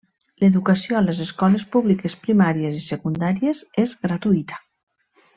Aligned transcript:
L'educació 0.43 0.95
a 0.99 1.01
les 1.07 1.19
escoles 1.25 1.65
públiques 1.75 2.15
primàries 2.23 2.79
i 2.79 2.81
secundàries 2.87 3.61
és 3.85 3.93
gratuïta. 4.07 4.59